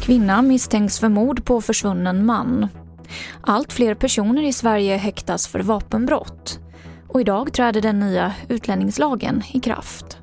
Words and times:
Kvinna 0.00 0.42
misstänks 0.42 1.00
för 1.00 1.08
mord 1.08 1.44
på 1.44 1.60
försvunnen 1.60 2.26
man. 2.26 2.68
Allt 3.40 3.72
fler 3.72 3.94
personer 3.94 4.42
i 4.42 4.52
Sverige 4.52 4.96
häktas 4.96 5.48
för 5.48 5.60
vapenbrott. 5.60 6.58
Och 7.08 7.20
idag 7.20 7.52
träder 7.52 7.80
den 7.80 8.00
nya 8.00 8.32
utlänningslagen 8.48 9.42
i 9.52 9.60
kraft. 9.60 10.18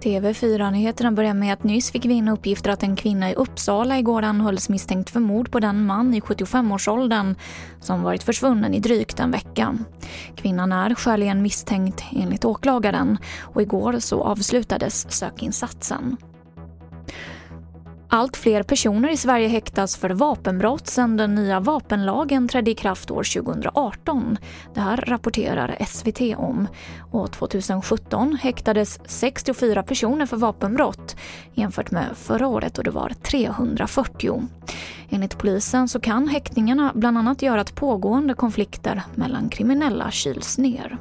TV4-nyheterna 0.00 1.12
börjar 1.12 1.34
med 1.34 1.52
att 1.52 1.64
nyss 1.64 1.90
fick 1.90 2.04
vi 2.04 2.14
in 2.14 2.28
uppgifter 2.28 2.70
att 2.70 2.82
en 2.82 2.96
kvinna 2.96 3.30
i 3.30 3.34
Uppsala 3.34 3.98
igår 3.98 4.22
anhölls 4.22 4.68
misstänkt 4.68 5.10
för 5.10 5.20
mord 5.20 5.50
på 5.50 5.60
den 5.60 5.86
man 5.86 6.14
i 6.14 6.20
75-årsåldern 6.20 7.34
som 7.80 8.02
varit 8.02 8.22
försvunnen 8.22 8.74
i 8.74 8.80
drygt 8.80 9.20
en 9.20 9.30
vecka. 9.30 9.78
Kvinnan 10.36 10.72
är 10.72 10.94
skäligen 10.94 11.42
misstänkt 11.42 12.04
enligt 12.12 12.44
åklagaren 12.44 13.18
och 13.40 13.62
igår 13.62 13.98
så 13.98 14.22
avslutades 14.22 15.12
sökinsatsen. 15.12 16.16
Allt 18.08 18.36
fler 18.36 18.62
personer 18.62 19.08
i 19.08 19.16
Sverige 19.16 19.48
häktas 19.48 19.96
för 19.96 20.10
vapenbrott 20.10 20.86
sedan 20.86 21.16
den 21.16 21.34
nya 21.34 21.60
vapenlagen 21.60 22.48
trädde 22.48 22.70
i 22.70 22.74
kraft 22.74 23.10
år 23.10 23.42
2018. 23.42 24.38
Det 24.74 24.80
här 24.80 24.96
rapporterar 24.96 25.76
SVT 25.86 26.20
om. 26.36 26.68
Och 27.12 27.32
2017 27.32 28.38
häktades 28.42 29.00
64 29.06 29.82
personer 29.82 30.26
för 30.26 30.36
vapenbrott 30.36 31.16
jämfört 31.54 31.90
med 31.90 32.06
förra 32.14 32.46
året 32.46 32.74
då 32.74 32.82
det 32.82 32.90
var 32.90 33.12
340. 33.22 34.42
Enligt 35.10 35.38
polisen 35.38 35.88
så 35.88 36.00
kan 36.00 36.28
häktningarna 36.28 36.92
bland 36.94 37.18
annat 37.18 37.42
göra 37.42 37.60
att 37.60 37.74
pågående 37.74 38.34
konflikter 38.34 39.02
mellan 39.14 39.48
kriminella 39.48 40.10
kyls 40.10 40.58
ner. 40.58 40.98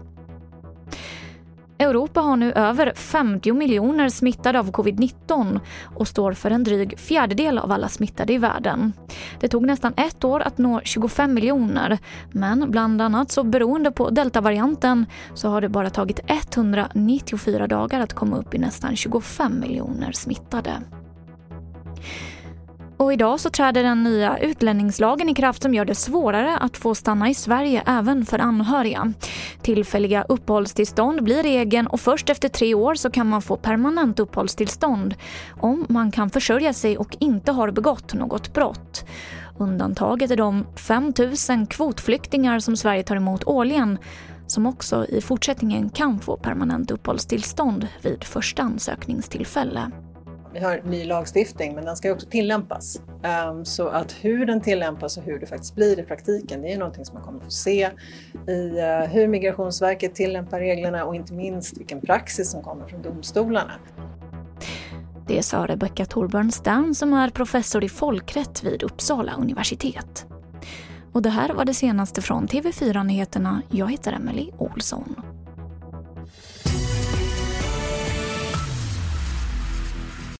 Europa 1.80 2.22
har 2.22 2.36
nu 2.36 2.52
över 2.52 2.94
50 2.96 3.54
miljoner 3.54 4.10
smittade 4.10 4.60
av 4.60 4.72
covid-19 4.72 5.60
och 5.96 6.08
står 6.08 6.34
för 6.34 6.52
en 6.52 6.64
dryg 6.64 7.00
fjärdedel 7.00 7.58
av 7.58 7.72
alla 7.72 7.90
smittade 7.90 8.34
i 8.34 8.38
världen. 8.38 8.94
Det 9.40 9.48
tog 9.48 9.66
nästan 9.66 9.94
ett 9.98 10.24
år 10.24 10.40
att 10.40 10.58
nå 10.58 10.82
25 10.84 11.34
miljoner 11.34 11.98
men 12.32 12.72
bland 12.72 13.02
annat 13.02 13.32
så 13.32 13.44
beroende 13.44 13.92
på 13.92 14.10
deltavarianten 14.10 15.06
så 15.34 15.50
har 15.50 15.62
det 15.62 15.70
bara 15.70 15.90
tagit 15.90 16.20
194 16.28 17.68
dagar 17.68 18.00
att 18.00 18.14
komma 18.14 18.38
upp 18.38 18.54
i 18.54 18.58
nästan 18.58 18.96
25 18.96 19.60
miljoner 19.60 20.12
smittade. 20.12 20.72
Och 22.98 23.14
idag 23.14 23.40
så 23.40 23.50
träder 23.50 23.84
den 23.84 24.04
nya 24.04 24.38
utlänningslagen 24.38 25.30
i 25.30 25.34
kraft 25.34 25.62
som 25.62 25.74
gör 25.74 25.86
det 25.86 25.96
svårare 25.96 26.58
att 26.58 26.78
få 26.78 26.96
stanna 26.96 27.30
i 27.30 27.34
Sverige 27.34 27.84
även 27.86 28.26
för 28.26 28.40
anhöriga. 28.40 29.14
Tillfälliga 29.62 30.24
uppehållstillstånd 30.24 31.24
blir 31.24 31.44
regeln 31.44 31.88
och 31.88 32.00
först 32.00 32.30
efter 32.30 32.50
tre 32.50 32.74
år 32.74 32.96
så 32.96 33.10
kan 33.10 33.30
man 33.30 33.42
få 33.42 33.58
permanent 33.58 34.20
uppehållstillstånd 34.20 35.16
om 35.62 35.86
man 35.90 36.12
kan 36.12 36.30
försörja 36.30 36.74
sig 36.74 36.98
och 36.98 37.18
inte 37.20 37.52
har 37.52 37.72
begått 37.72 38.14
något 38.14 38.54
brott. 38.54 39.06
Undantaget 39.58 40.32
är 40.32 40.38
de 40.38 40.66
5 40.76 41.14
000 41.50 41.68
kvotflyktingar 41.68 42.60
som 42.60 42.78
Sverige 42.78 43.04
tar 43.04 43.16
emot 43.16 43.44
årligen 43.44 43.98
som 44.48 44.66
också 44.66 45.06
i 45.06 45.22
fortsättningen 45.22 45.90
kan 45.90 46.20
få 46.20 46.38
permanent 46.38 46.92
uppehållstillstånd 46.92 47.88
vid 48.02 48.24
första 48.24 48.64
ansökningstillfälle 48.64 49.92
vi 50.56 50.62
har 50.62 50.82
ny 50.86 51.06
lagstiftning 51.06 51.76
men 51.76 51.86
den 51.86 51.96
ska 51.96 52.12
också 52.12 52.28
tillämpas. 52.28 53.02
Um, 53.50 53.66
så 53.66 53.88
att 53.88 54.16
hur 54.22 54.46
den 54.46 54.62
tillämpas 54.62 55.18
och 55.18 55.24
hur 55.24 55.40
det 55.40 55.46
faktiskt 55.46 55.76
blir 55.76 56.00
i 56.00 56.04
praktiken 56.04 56.62
det 56.62 56.74
är 56.74 56.78
någonting 56.78 57.06
som 57.06 57.14
man 57.14 57.24
kommer 57.24 57.38
att 57.38 57.46
få 57.46 57.52
se 57.52 57.90
i 58.48 58.52
uh, 58.52 59.08
hur 59.12 59.28
Migrationsverket 59.28 60.16
tillämpar 60.16 60.60
reglerna 60.60 61.06
och 61.06 61.16
inte 61.16 61.34
minst 61.34 61.78
vilken 61.78 62.02
praxis 62.02 62.52
som 62.52 62.64
kommer 62.64 62.88
från 62.88 63.02
domstolarna. 63.02 63.74
Det 65.28 65.44
sa 65.44 65.66
Rebecka 65.68 66.06
Torbjörn 66.06 66.94
som 66.96 67.14
är 67.14 67.30
professor 67.30 67.84
i 67.84 67.90
folkrätt 67.90 68.64
vid 68.64 68.84
Uppsala 68.84 69.34
universitet. 69.36 70.26
Och 71.14 71.22
det 71.22 71.30
här 71.30 71.54
var 71.54 71.66
det 71.66 71.74
senaste 71.74 72.22
från 72.22 72.48
TV4 72.48 73.04
Nyheterna. 73.04 73.62
Jag 73.72 73.92
heter 73.92 74.14
Emily 74.14 74.52
Olsson. 74.58 75.16